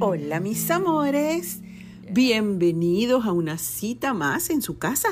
[0.00, 1.62] Hola mis amores,
[2.10, 5.08] bienvenidos a una cita más en su casa,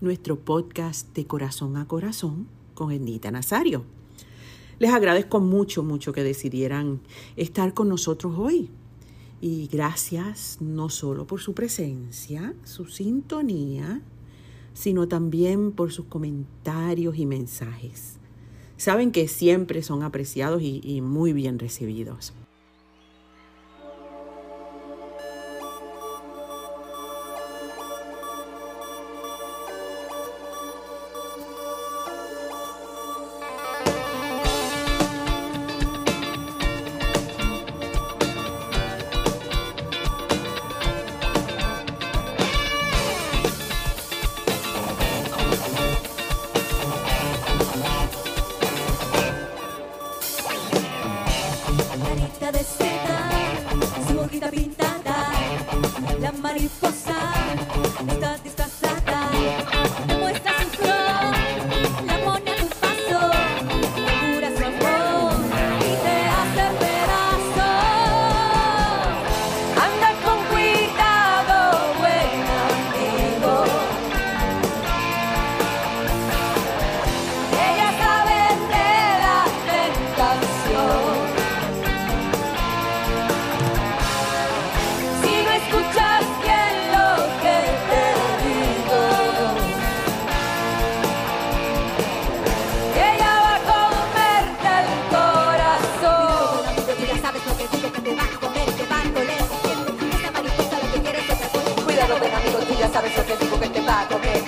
[0.00, 3.84] nuestro podcast de corazón a corazón con Ednita Nazario.
[4.78, 7.00] Les agradezco mucho, mucho que decidieran
[7.36, 8.70] estar con nosotros hoy.
[9.42, 14.00] Y gracias no solo por su presencia, su sintonía,
[14.72, 18.18] sino también por sus comentarios y mensajes.
[18.76, 22.32] Saben que siempre son apreciados y, y muy bien recibidos.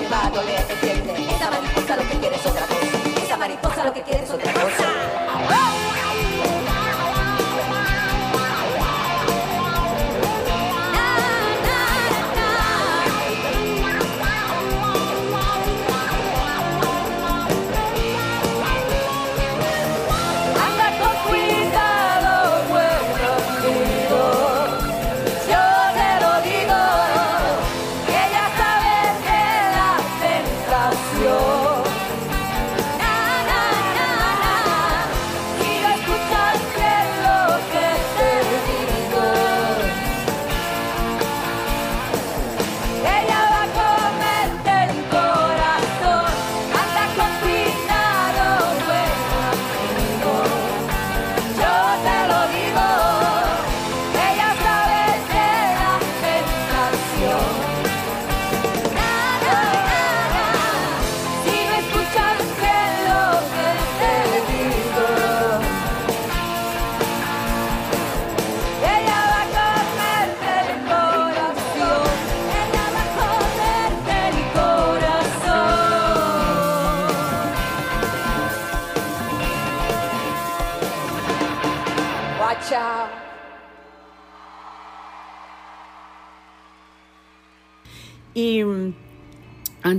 [0.04, 0.06] Y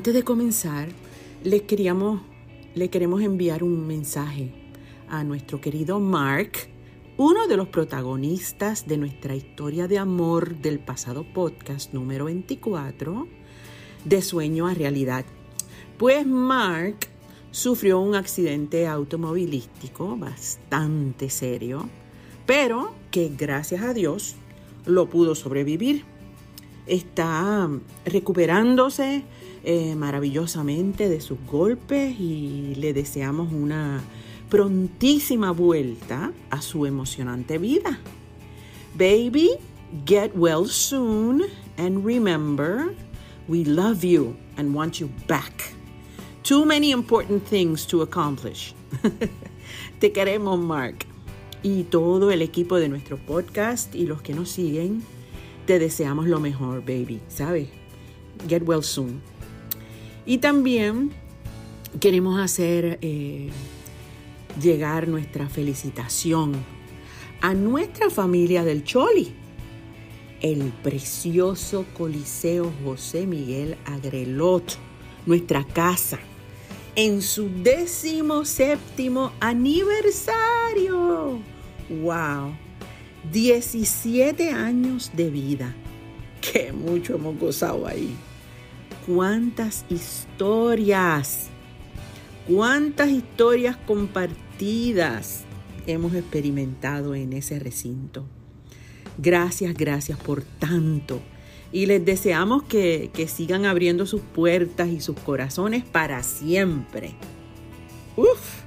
[0.06, 0.90] antes de comenzar,
[1.44, 2.22] les queríamos,
[2.76, 4.52] le queremos enviar un mensaje
[5.10, 6.52] a nuestro querido Mark,
[7.18, 13.28] uno de los protagonistas de nuestra historia de amor del pasado podcast número 24,
[14.04, 15.26] de sueño a realidad.
[15.98, 17.08] Pues Mark
[17.50, 21.90] sufrió un accidente automovilístico bastante serio,
[22.46, 24.36] pero que gracias a Dios
[24.86, 26.06] lo pudo sobrevivir
[26.88, 27.70] está
[28.06, 29.24] recuperándose
[29.64, 34.02] eh, maravillosamente de sus golpes y le deseamos una
[34.50, 38.00] prontísima vuelta a su emocionante vida.
[38.98, 39.52] Baby,
[40.06, 41.44] get well soon
[41.78, 42.94] and remember,
[43.48, 45.74] we love you and want you back.
[46.44, 48.76] Too many important things to accomplish.
[50.00, 51.06] Te queremos, Mark.
[51.64, 55.02] Y todo el equipo de nuestro podcast y los que nos siguen
[55.66, 57.68] te deseamos lo mejor, baby, ¿sabes?
[58.48, 59.22] Get well soon.
[60.26, 61.12] Y también
[62.00, 63.50] queremos hacer eh,
[64.62, 66.54] llegar nuestra felicitación
[67.42, 69.34] a nuestra familia del Choli,
[70.42, 74.78] el precioso Coliseo José Miguel Agrelot,
[75.26, 76.20] nuestra casa,
[76.96, 81.40] en su décimo séptimo aniversario.
[81.90, 82.56] ¡Wow!
[83.32, 85.76] 17 años de vida.
[86.42, 88.16] que mucho hemos gozado ahí.
[89.08, 91.48] Cuántas historias,
[92.48, 95.44] cuántas historias compartidas
[95.88, 98.26] hemos experimentado en ese recinto.
[99.18, 101.20] Gracias, gracias por tanto.
[101.72, 107.16] Y les deseamos que, que sigan abriendo sus puertas y sus corazones para siempre.
[108.16, 108.62] Uf,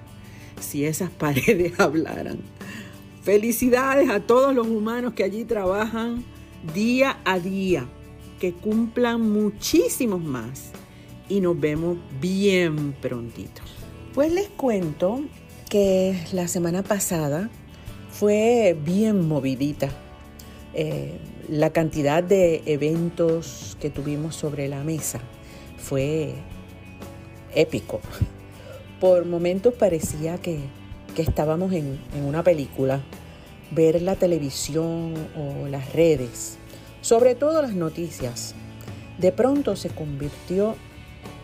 [0.61, 2.58] si esas paredes hablaran.
[3.29, 6.25] Felicidades a todos los humanos que allí trabajan
[6.73, 7.87] día a día.
[8.41, 10.71] Que cumplan muchísimos más.
[11.29, 13.61] Y nos vemos bien prontito.
[14.15, 15.21] Pues les cuento
[15.69, 17.51] que la semana pasada
[18.11, 19.91] fue bien movidita.
[20.73, 21.19] Eh,
[21.51, 25.21] la cantidad de eventos que tuvimos sobre la mesa
[25.77, 26.33] fue
[27.55, 28.01] épico.
[29.01, 30.61] Por momentos parecía que,
[31.17, 33.01] estábamos en, en una película.
[33.71, 36.59] Ver la televisión o las redes,
[37.03, 38.55] sobre todo las noticias,
[39.19, 40.77] de pronto se convirtió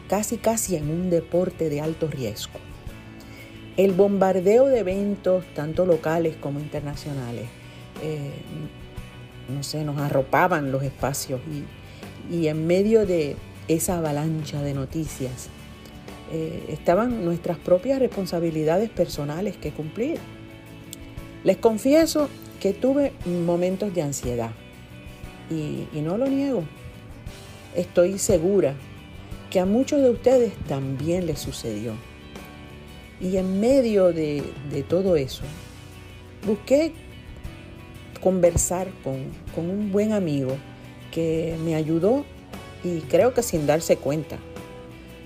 [0.08, 2.60] casi casi en un deporte de alto riesgo.
[3.76, 7.48] El bombardeo de eventos, tanto locales como internacionales,
[8.02, 8.30] eh,
[9.48, 11.40] no sé, nos arropaban los espacios
[12.30, 13.36] y, en medio de
[13.68, 15.48] esa avalancha de noticias
[16.32, 20.18] eh, estaban nuestras propias responsabilidades personales que cumplir.
[21.42, 22.28] Les confieso
[22.60, 24.50] que tuve momentos de ansiedad
[25.50, 26.64] y, y no lo niego.
[27.76, 28.74] Estoy segura
[29.54, 31.92] que a muchos de ustedes también les sucedió.
[33.20, 34.42] Y en medio de,
[34.88, 35.44] todo eso,
[36.44, 36.92] busqué
[38.20, 40.56] conversar con, un buen amigo
[41.12, 42.24] que me ayudó,
[42.82, 44.38] y creo que sin darse cuenta,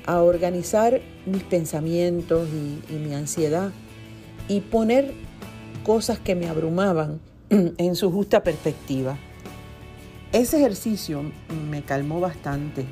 [0.09, 3.71] a organizar mis pensamientos y, mi ansiedad
[4.49, 5.13] y poner
[5.85, 7.21] cosas que me abrumaban
[7.51, 9.19] en su justa perspectiva.
[10.33, 11.23] Ese ejercicio
[11.71, 12.87] me calmó bastante.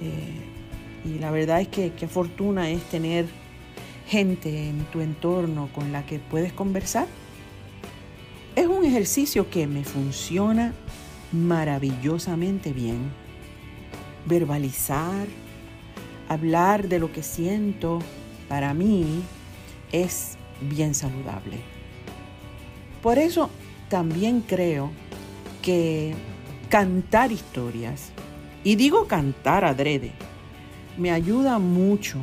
[0.00, 3.26] Eh, y la verdad es que qué fortuna es tener
[4.08, 7.06] gente en tu entorno con la que puedes conversar.
[8.56, 10.72] Es un ejercicio que me funciona
[11.32, 13.10] maravillosamente bien.
[14.24, 15.26] Verbalizar,
[16.28, 18.00] hablar de lo que siento,
[18.48, 19.22] para mí
[19.92, 21.58] es bien saludable.
[23.02, 23.50] Por eso
[23.88, 24.90] también creo
[25.62, 26.14] que
[26.68, 28.10] cantar historias,
[28.62, 30.12] y digo cantar adrede,
[30.96, 32.18] me ayuda mucho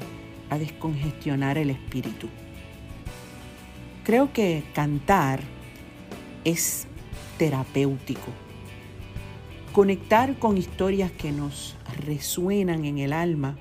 [0.49, 2.27] a descongestionar el espíritu.
[4.03, 5.39] Creo que cantar
[6.43, 6.87] es
[7.37, 8.31] terapéutico.
[9.71, 13.57] Conectar con historias que nos resuenan en el alma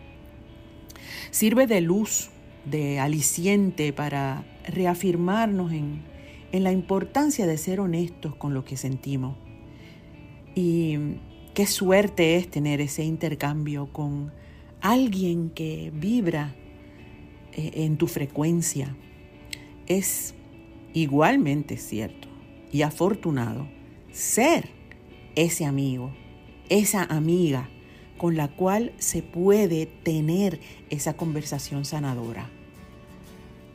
[1.30, 2.30] sirve de luz,
[2.64, 6.02] de aliciente para reafirmarnos en,
[6.52, 9.36] en la importancia de ser honestos con lo que sentimos.
[10.54, 10.96] Y
[11.54, 14.32] qué suerte es tener ese intercambio con
[14.80, 16.54] alguien que vibra
[17.52, 18.96] eh, en tu frecuencia.
[19.86, 20.34] Es
[20.92, 22.28] igualmente cierto
[22.72, 23.68] y afortunado
[24.12, 24.70] ser
[25.34, 26.12] ese amigo,
[26.68, 27.68] esa amiga
[28.20, 32.50] con la cual se puede tener esa conversación sanadora.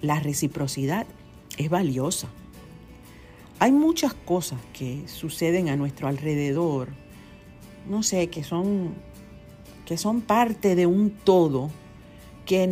[0.03, 1.07] La reciprocidad
[1.57, 2.27] es valiosa.
[3.57, 6.89] Hay muchas cosas que suceden a nuestro alrededor,
[7.89, 8.93] no sé, que son,
[9.83, 11.71] que son parte de un todo
[12.45, 12.67] que,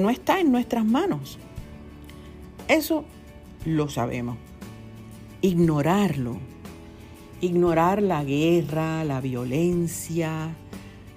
[0.00, 1.38] no está en nuestras manos.
[2.68, 3.04] Eso
[3.66, 4.38] lo sabemos.
[5.42, 6.38] Ignorarlo.
[7.42, 10.54] Ignorar la guerra, la violencia,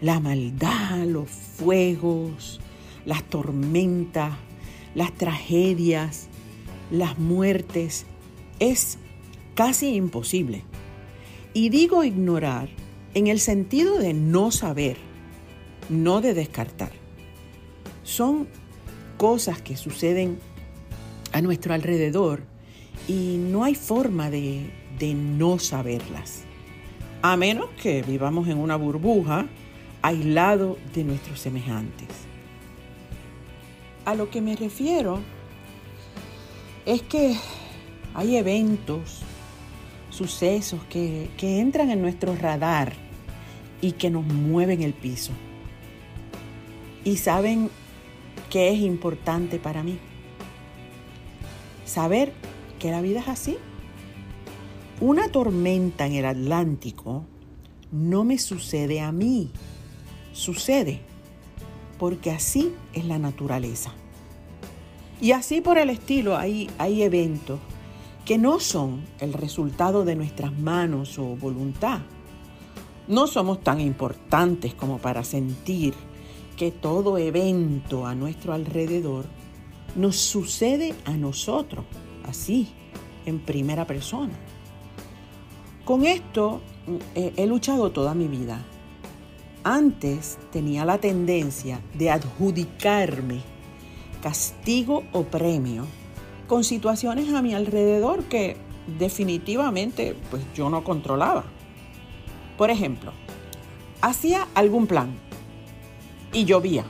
[0.02, 2.60] la maldad, los fuegos,
[3.06, 4.34] las tormentas,
[4.96, 6.28] las tragedias,
[6.92, 8.06] las muertes,
[8.60, 8.98] es
[9.56, 10.64] casi imposible.
[11.54, 12.70] Y digo ignorar
[13.14, 14.98] en el sentido de no saber,
[15.90, 17.02] no de descartar
[18.12, 18.48] son
[19.18, 20.40] cosas que suceden
[21.32, 22.44] a nuestro alrededor
[23.08, 24.70] y no hay forma de,
[25.16, 26.44] no saberlas.
[27.24, 29.48] A menos que vivamos en una burbuja
[30.02, 32.08] aislado de nuestros semejantes.
[34.06, 35.20] A lo que me refiero
[36.86, 37.38] es que
[38.14, 39.22] hay eventos,
[40.10, 42.94] sucesos que, que entran en nuestro radar
[43.80, 45.32] y que nos mueven el piso.
[47.04, 47.70] Y saben
[48.50, 49.98] que es importante para mí.
[51.86, 52.34] Saber
[52.80, 53.58] que la vida es así.
[55.00, 57.26] Una tormenta en el Atlántico
[57.92, 59.52] no me sucede a mí,
[60.34, 61.02] sucede
[61.98, 63.92] porque así es la naturaleza.
[65.22, 67.60] Y así por el estilo hay, hay eventos
[68.26, 72.00] que no son el resultado de nuestras manos o voluntad.
[73.08, 75.94] No somos tan importantes como para sentir
[76.58, 79.26] que todo evento a nuestro alrededor
[79.96, 81.86] nos sucede a nosotros,
[82.24, 82.68] así,
[83.26, 84.34] en primera persona.
[85.86, 86.62] Con esto
[87.16, 88.64] eh, he luchado toda mi vida.
[89.64, 93.42] Antes tenía la tendencia de adjudicarme
[94.22, 95.86] castigo o premio
[96.48, 98.58] con situaciones a mi alrededor que
[99.00, 101.44] definitivamente pues yo no controlaba.
[102.58, 103.14] Por ejemplo,
[104.02, 105.14] hacía algún plan
[106.34, 106.86] y llovía.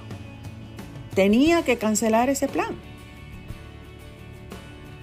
[1.14, 2.76] Tenía que cancelar ese plan.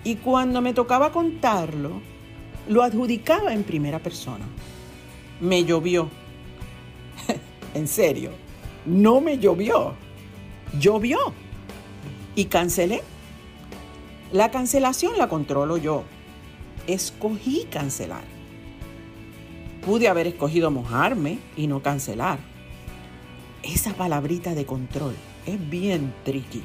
[0.04, 2.00] Y cuando me tocaba contarlo,
[2.66, 4.46] lo adjudicaba en primera persona.
[5.40, 6.08] Me llovió.
[7.74, 8.30] En serio,
[8.86, 9.94] no me llovió.
[10.78, 11.18] Llovió.
[12.34, 13.02] Y cancelé.
[14.32, 16.04] La cancelación la controlo yo.
[16.86, 18.24] Escogí cancelar.
[19.84, 22.38] Pude haber escogido mojarme y no cancelar.
[23.62, 25.14] Esa palabrita de control
[25.46, 26.62] es bien tricky.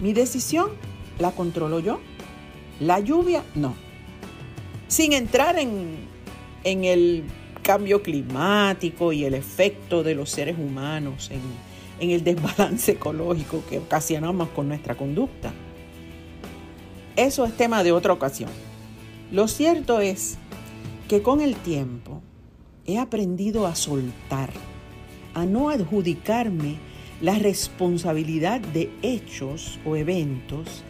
[0.00, 0.70] Mi decisión
[1.18, 2.00] la controlo yo.
[2.80, 3.74] La lluvia no.
[4.86, 5.96] Sin entrar en,
[6.64, 7.24] en el
[7.68, 11.42] cambio climático y el efecto de los seres humanos en,
[12.00, 15.52] en el desbalance ecológico que ocasionamos con nuestra conducta.
[17.14, 18.48] Eso es tema de otra ocasión.
[19.30, 20.38] Lo cierto es
[21.08, 22.22] que con el tiempo
[22.86, 24.48] he aprendido a soltar,
[25.34, 26.78] a no adjudicarme
[27.20, 30.84] la responsabilidad de hechos o eventos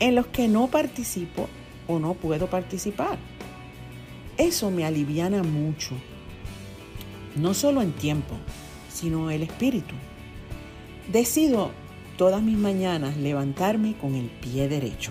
[0.00, 1.48] en los que no participo
[1.86, 3.18] o no puedo participar.
[4.36, 5.94] Eso me aliviana mucho,
[7.36, 8.36] no solo en tiempo,
[8.92, 9.94] sino el espíritu.
[11.10, 11.70] Decido
[12.16, 15.10] todas mis mañanas levantarme con el pie derecho.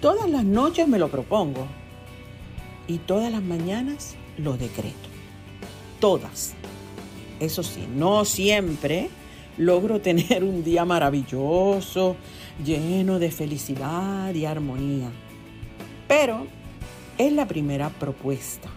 [0.00, 1.66] Todas las noches me lo propongo
[2.86, 5.08] y todas las mañanas lo decreto.
[6.00, 6.54] Todas.
[7.40, 9.10] Eso sí, no siempre
[9.58, 12.16] logro tener un día maravilloso,
[12.64, 15.10] lleno de felicidad y armonía.
[16.06, 16.46] Pero
[17.18, 18.68] es la primera propuesta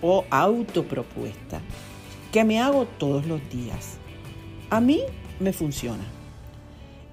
[0.00, 1.60] o autopropuesta
[2.32, 3.98] que me hago todos los días.
[4.70, 5.00] A mí
[5.40, 6.04] me funciona.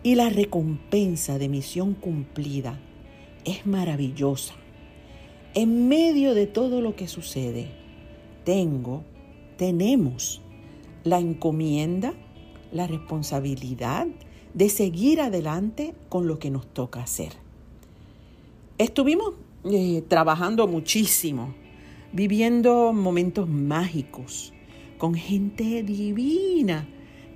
[0.04, 2.80] Y la recompensa de misión cumplida
[3.44, 4.54] es maravillosa.
[5.54, 7.72] En medio de todo lo que sucede,
[8.44, 9.04] tengo,
[9.58, 10.42] tenemos
[11.04, 12.14] la encomienda,
[12.72, 14.08] la responsabilidad
[14.54, 17.34] de seguir adelante con lo que nos toca hacer.
[18.78, 21.54] Estuvimos eh, trabajando muchísimo,
[22.12, 24.54] viviendo momentos mágicos,
[25.06, 26.88] con gente divina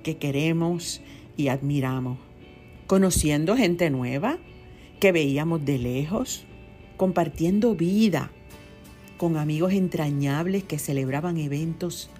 [0.02, 1.00] que queremos
[1.36, 2.18] y admiramos,
[2.88, 4.38] conociendo gente nueva
[4.98, 6.46] que veíamos de lejos,
[6.96, 8.32] compartiendo vida
[9.18, 12.10] con amigos entrañables que celebraban eventos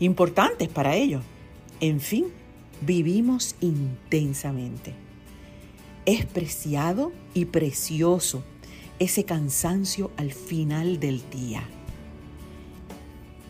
[0.00, 1.22] importantes para ellos.
[1.78, 2.24] En fin,
[2.80, 4.92] vivimos intensamente.
[6.04, 8.42] Es preciado y precioso
[8.98, 11.62] ese cansancio al final del día.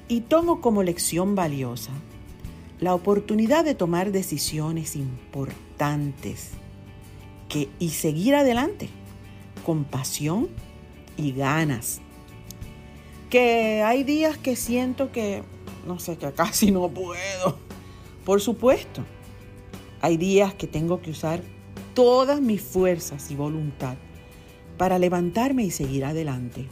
[0.08, 1.92] Y tomo como lección valiosa
[2.80, 6.50] la oportunidad de tomar decisiones importantes
[7.48, 8.88] que, y seguir adelante
[9.66, 10.48] con pasión
[11.16, 12.00] y ganas.
[13.30, 15.42] Que hay días que siento que,
[15.86, 17.58] no sé, que casi no puedo.
[18.24, 19.04] Por supuesto,
[20.00, 21.42] hay días que tengo que usar
[21.94, 23.96] todas mis fuerzas y voluntad
[24.78, 26.66] para levantarme y seguir adelante.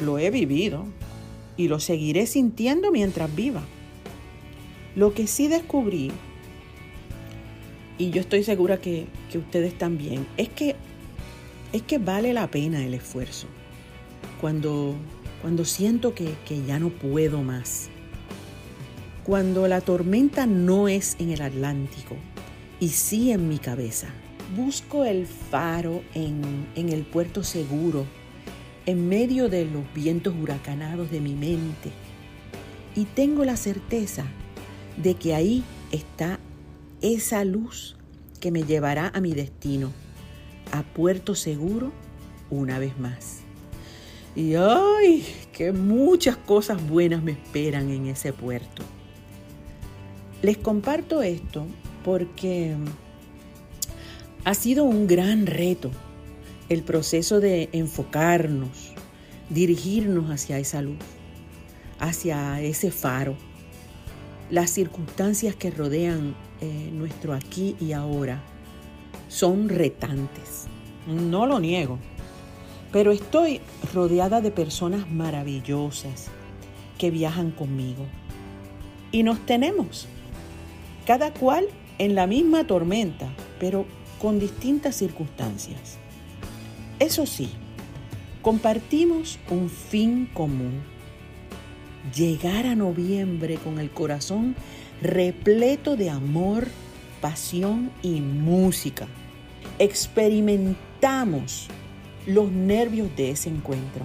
[0.00, 0.86] Lo he vivido
[1.60, 3.62] y lo seguiré sintiendo mientras viva.
[4.96, 6.10] Lo que sí descubrí,
[7.98, 10.74] y yo estoy segura que, ustedes también, es que,
[11.74, 13.46] es que vale la pena el esfuerzo.
[14.40, 14.94] Cuando,
[15.42, 17.90] cuando siento que, que ya no puedo más.
[19.22, 22.16] Cuando la tormenta no es en el Atlántico
[22.80, 24.08] y sí en mi cabeza.
[24.56, 28.06] Busco el faro en, en el puerto seguro,
[28.86, 31.90] en medio de los vientos huracanados de mi mente.
[32.96, 34.24] Y tengo la certeza
[34.96, 36.38] de que ahí está
[37.00, 37.96] esa luz
[38.40, 39.92] que me llevará a mi destino,
[40.72, 41.92] a puerto seguro
[42.50, 43.40] una vez más.
[44.34, 48.82] Y ay, que muchas cosas buenas me esperan en ese puerto.
[50.42, 51.66] Les comparto esto
[52.04, 52.74] porque
[54.44, 55.90] ha sido un gran reto
[56.70, 58.94] el proceso de enfocarnos,
[59.50, 60.96] dirigirnos hacia esa luz,
[61.98, 63.36] hacia ese faro
[64.50, 68.42] las circunstancias que rodean eh, nuestro aquí y ahora
[69.28, 70.66] son retantes.
[71.06, 71.98] No lo niego.
[72.92, 73.60] Pero estoy
[73.94, 76.26] rodeada de personas maravillosas
[76.98, 78.06] que viajan conmigo.
[79.12, 80.08] Y nos tenemos,
[81.06, 81.66] cada cual
[81.98, 83.28] en la misma tormenta,
[83.60, 83.86] pero
[84.20, 85.99] con distintas circunstancias.
[87.00, 87.48] Eso sí,
[88.42, 90.82] compartimos un fin común.
[92.14, 94.54] Llegar a noviembre con el corazón
[95.00, 96.68] repleto de amor,
[97.22, 99.08] pasión y música.
[99.78, 101.68] Experimentamos
[102.26, 104.04] los nervios de ese encuentro,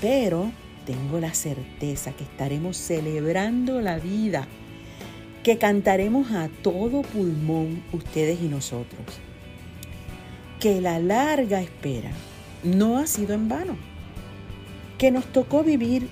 [0.00, 0.50] pero
[0.86, 4.48] tengo la certeza que estaremos celebrando la vida,
[5.44, 9.20] que cantaremos a todo pulmón ustedes y nosotros,
[10.60, 12.10] que la larga espera
[12.64, 13.76] no ha sido en vano,
[14.98, 16.08] que nos tocó vivir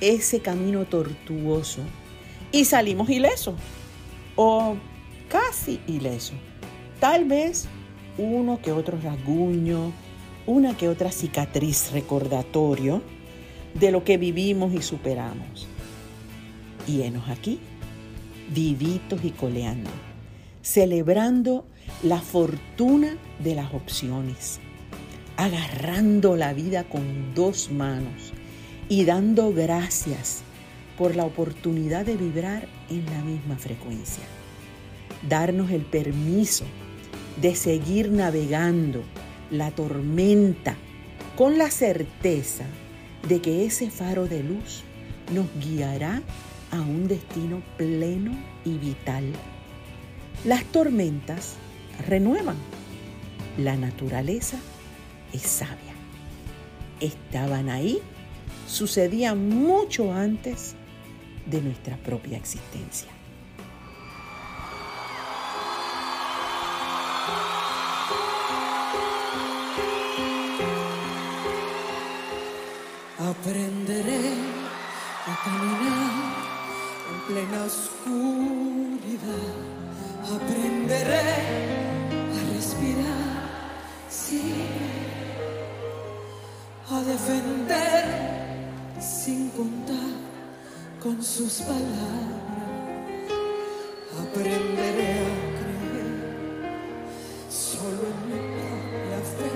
[0.00, 1.82] ese camino tortuoso
[2.52, 3.54] y salimos ilesos,
[4.36, 4.76] o
[5.28, 6.36] casi ilesos.
[7.00, 7.66] Tal vez
[8.18, 9.92] uno que otro rasguño,
[10.46, 13.02] una que otra cicatriz recordatorio
[13.74, 15.68] de lo que vivimos y superamos.
[16.86, 17.60] Y enos aquí,
[18.52, 19.90] vivitos y coleando,
[20.62, 21.64] celebrando
[22.02, 24.60] la fortuna de las opciones,
[25.36, 28.32] agarrando la vida con dos manos
[28.88, 30.42] y dando gracias
[30.96, 34.24] por la oportunidad de vibrar en la misma frecuencia.
[35.28, 36.64] Darnos el permiso
[37.40, 39.02] de seguir navegando
[39.50, 40.76] la tormenta
[41.36, 42.64] con la certeza
[43.28, 44.82] de que ese faro de luz
[45.32, 46.22] nos guiará
[46.70, 48.32] a un destino pleno
[48.64, 49.24] y vital.
[50.44, 51.56] Las tormentas
[52.02, 52.56] renuevan.
[53.58, 54.58] La naturaleza
[55.32, 55.94] es sabia.
[57.00, 58.00] Estaban ahí,
[58.66, 60.74] sucedían mucho antes
[61.46, 63.10] de nuestra propia existencia.
[73.18, 74.34] Aprenderé
[75.26, 76.12] a caminar
[77.10, 78.40] en plena oscuridad.
[80.30, 81.28] Aprenderé
[82.36, 83.32] a respirar,
[84.08, 84.42] sí,
[86.88, 88.04] a defender
[89.00, 90.10] sin contar
[91.02, 92.20] con sus palabras.
[94.22, 96.10] Aprenderé a creer
[97.50, 99.52] solo en mi propia fe,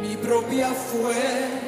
[0.00, 1.67] mi propia fuerza.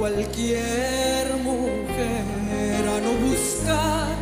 [0.00, 4.16] Cualquier mujer, a no buscar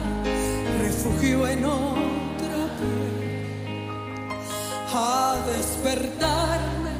[0.83, 4.27] refugio en otra piel,
[4.93, 6.95] a despertarme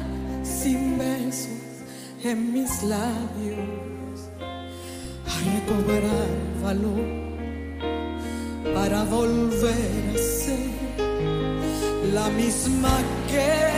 [0.45, 1.83] sin besos
[2.23, 4.29] en mis labios,
[5.27, 6.29] a recobrar
[6.63, 7.09] valor
[8.73, 10.69] para volver a ser
[12.13, 12.97] la misma
[13.29, 13.68] que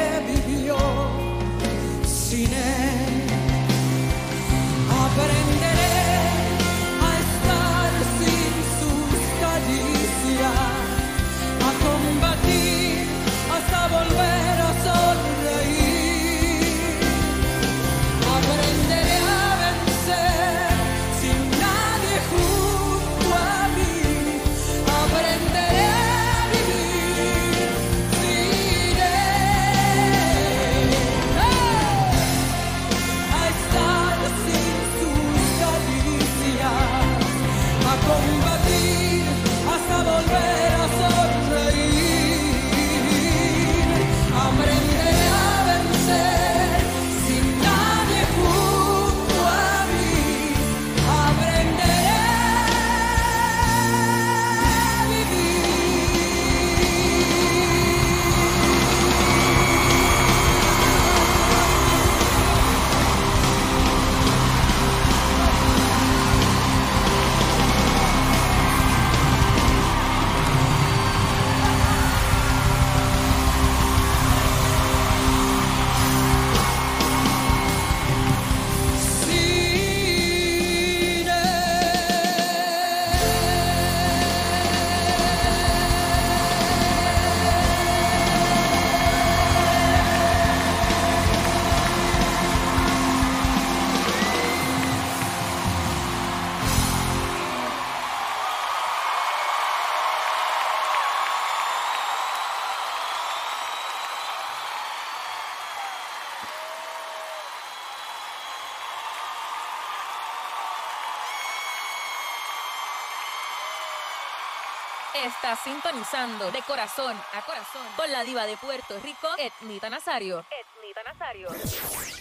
[115.35, 120.39] Estás sintonizando de corazón a corazón con la diva de Puerto Rico, Etnita Nazario.
[120.39, 121.47] Etnita Nazario.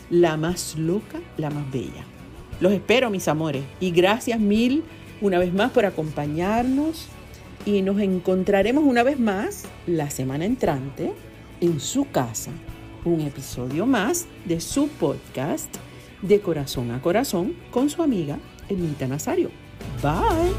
[0.10, 2.14] la más loca, la más bella.
[2.60, 4.84] Los espero, mis amores, y gracias mil
[5.22, 7.08] una vez más por acompañarnos
[7.65, 11.13] y nos encontraremos una vez más la semana entrante
[11.62, 12.52] en su casa,
[13.04, 15.74] un episodio más de su podcast
[16.22, 18.38] de corazón a corazón con su amiga
[18.70, 19.50] Emita Nazario.
[20.02, 20.54] Bye.